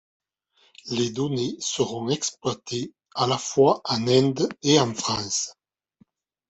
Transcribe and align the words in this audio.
Les 0.89 1.11
données 1.11 1.55
seront 1.59 2.09
exploitées 2.09 2.91
à 3.13 3.27
la 3.27 3.37
fois 3.37 3.81
en 3.85 4.07
Inde 4.07 4.49
et 4.63 4.79
en 4.79 4.95
France. 4.95 5.53